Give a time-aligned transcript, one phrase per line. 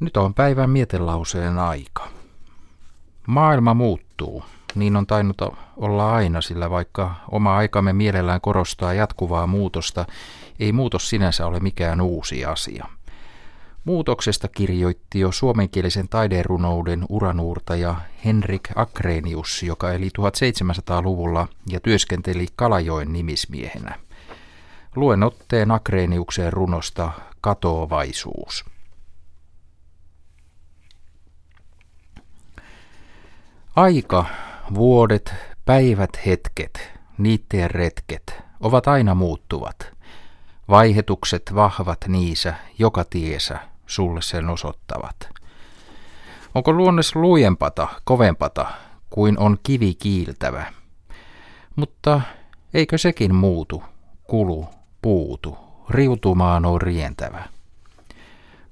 [0.00, 2.08] Nyt on päivän mietelauseen aika.
[3.26, 4.44] Maailma muuttuu.
[4.74, 5.36] Niin on tainnut
[5.76, 10.06] olla aina, sillä vaikka oma aikamme mielellään korostaa jatkuvaa muutosta,
[10.60, 12.86] ei muutos sinänsä ole mikään uusi asia.
[13.84, 17.94] Muutoksesta kirjoitti jo suomenkielisen taiderunouden uranuurtaja
[18.24, 23.98] Henrik Akrenius, joka eli 1700-luvulla ja työskenteli Kalajoen nimismiehenä.
[24.96, 27.10] Luen otteen Akreniukseen runosta
[27.40, 28.75] Katoovaisuus.
[33.76, 34.24] Aika,
[34.74, 39.92] vuodet, päivät, hetket, niitten retket ovat aina muuttuvat.
[40.68, 45.16] Vaihetukset vahvat niissä, joka tiesä, sulle sen osoittavat.
[46.54, 48.66] Onko luonnes lujempata, kovempata,
[49.10, 50.72] kuin on kivi kiiltävä?
[51.76, 52.20] Mutta
[52.74, 53.82] eikö sekin muutu,
[54.24, 54.66] kulu,
[55.02, 55.58] puutu,
[55.90, 57.44] riutumaan on rientävä?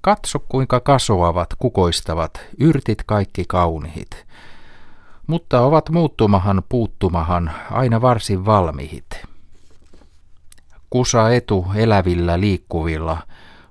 [0.00, 4.26] Katso kuinka kasoavat, kukoistavat, yrtit kaikki kaunihit,
[5.26, 9.22] mutta ovat muuttumahan puuttumahan aina varsin valmihit.
[10.90, 13.18] Kusa etu elävillä liikkuvilla,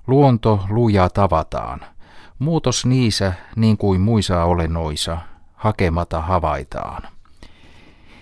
[0.06, 1.80] luonto luja tavataan.
[2.38, 5.18] Muutos niissä niin kuin muissa olennoissa,
[5.54, 7.02] hakemata havaitaan.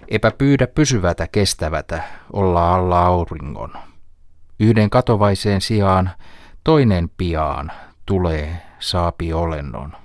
[0.08, 3.72] Epä pyydä pysyvätä kestävätä, olla alla auringon.
[4.60, 6.10] Yhden katovaiseen sijaan
[6.64, 7.72] toinen piaan
[8.06, 10.01] tulee saapi olennon.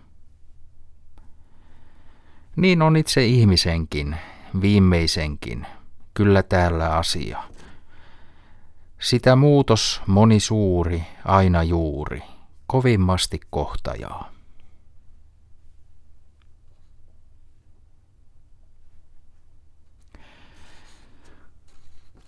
[2.58, 4.16] Niin on itse ihmisenkin,
[4.62, 5.68] viimeisenkin,
[6.14, 7.44] kyllä täällä asia.
[9.00, 12.22] Sitä muutos moni suuri, aina juuri,
[12.68, 14.32] kovimmasti kohtajaa.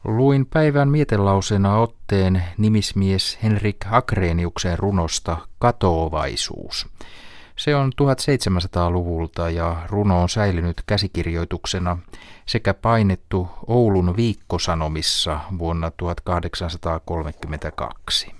[0.03, 6.87] Luin päivän mietelausena otteen nimismies Henrik Akreniuksen runosta Katoovaisuus.
[7.59, 11.97] Se on 1700-luvulta ja runo on säilynyt käsikirjoituksena
[12.45, 18.38] sekä painettu Oulun viikkosanomissa vuonna 1832.